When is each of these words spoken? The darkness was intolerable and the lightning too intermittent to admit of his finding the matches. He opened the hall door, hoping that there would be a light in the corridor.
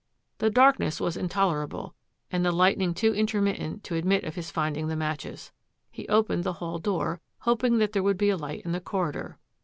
The 0.39 0.49
darkness 0.49 0.99
was 0.99 1.15
intolerable 1.15 1.93
and 2.31 2.43
the 2.43 2.51
lightning 2.51 2.95
too 2.95 3.13
intermittent 3.13 3.83
to 3.83 3.93
admit 3.93 4.23
of 4.23 4.33
his 4.33 4.49
finding 4.49 4.87
the 4.87 4.95
matches. 4.95 5.51
He 5.91 6.07
opened 6.07 6.43
the 6.43 6.53
hall 6.53 6.79
door, 6.79 7.21
hoping 7.41 7.77
that 7.77 7.91
there 7.91 8.01
would 8.01 8.17
be 8.17 8.29
a 8.31 8.35
light 8.35 8.63
in 8.65 8.71
the 8.71 8.81
corridor. 8.81 9.37